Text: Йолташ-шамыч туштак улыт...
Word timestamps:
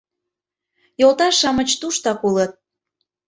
Йолташ-шамыч 1.01 1.69
туштак 1.79 2.19
улыт... 2.27 2.51